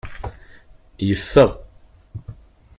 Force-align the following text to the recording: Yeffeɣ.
Yeffeɣ. 1.07 1.51